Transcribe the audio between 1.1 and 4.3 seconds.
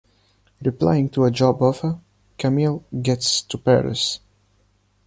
a job offer, Camille gets to Paris.